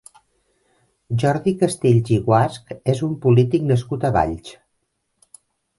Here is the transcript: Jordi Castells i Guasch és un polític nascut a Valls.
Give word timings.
Jordi 1.25 1.53
Castells 1.65 2.11
i 2.17 2.19
Guasch 2.31 2.75
és 2.95 3.05
un 3.09 3.15
polític 3.27 3.71
nascut 3.75 4.07
a 4.11 4.15
Valls. 4.21 4.61